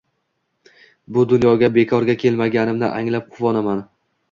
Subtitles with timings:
[1.17, 3.87] Bu dunyoga bekorga kelmaganimni anglab, quvonaman